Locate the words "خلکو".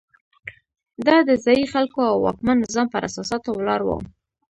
1.73-1.99